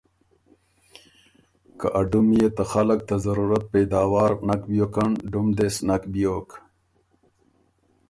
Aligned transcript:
که 1.79 1.87
ا 1.99 2.01
ډُم 2.09 2.27
يې 2.39 2.47
ته 2.55 2.63
خلق 2.71 2.99
ته 3.09 3.15
ضرورت 3.25 3.63
پېداوار 3.73 4.31
نک 4.47 4.61
بیوکن 4.69 5.11
ډُم 5.31 5.47
دې 5.57 5.67
سو 5.75 5.81
نک 5.87 6.03
بیوک۔ 6.13 6.49